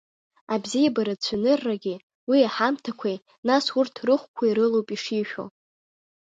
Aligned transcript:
Абзиабаратә 0.53 1.21
цәаныррагьы, 1.25 1.95
уи 2.29 2.39
аҳамҭақәеи, 2.49 3.17
нас 3.47 3.65
урҭ 3.79 3.95
рыхәқәеи 4.07 4.55
рылоуп 4.57 4.87
ишишәо. 4.95 5.45